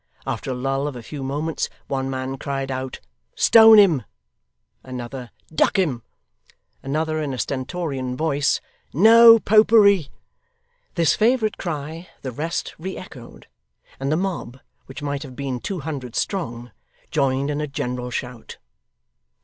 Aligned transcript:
After 0.25 0.49
a 0.49 0.53
lull 0.55 0.87
of 0.87 0.95
a 0.95 1.03
few 1.03 1.21
moments, 1.21 1.69
one 1.87 2.09
man 2.09 2.37
cried 2.39 2.71
out, 2.71 2.99
'Stone 3.35 3.77
him;' 3.77 4.03
another, 4.81 5.29
'Duck 5.53 5.77
him;' 5.77 6.01
another, 6.81 7.21
in 7.21 7.35
a 7.35 7.37
stentorian 7.37 8.17
voice, 8.17 8.59
'No 8.95 9.37
Popery!' 9.37 10.09
This 10.95 11.15
favourite 11.15 11.57
cry 11.59 12.09
the 12.23 12.31
rest 12.31 12.73
re 12.79 12.97
echoed, 12.97 13.45
and 13.99 14.11
the 14.11 14.17
mob, 14.17 14.57
which 14.87 15.03
might 15.03 15.21
have 15.21 15.35
been 15.35 15.59
two 15.59 15.81
hundred 15.81 16.15
strong, 16.15 16.71
joined 17.11 17.51
in 17.51 17.61
a 17.61 17.67
general 17.67 18.09
shout. 18.09 18.57